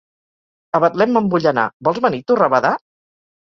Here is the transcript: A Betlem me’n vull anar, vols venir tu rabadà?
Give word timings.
A 0.77 0.79
Betlem 0.83 1.13
me’n 1.17 1.27
vull 1.33 1.45
anar, 1.51 1.67
vols 1.89 2.01
venir 2.07 2.23
tu 2.33 2.39
rabadà? 2.41 2.73